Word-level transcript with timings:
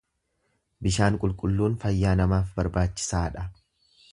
Bishaan 0.87 1.19
qulqulluun 1.25 1.75
fayyaa 1.83 2.15
namaaf 2.23 2.51
barbaachisaa 2.61 3.25
dha. 3.37 3.49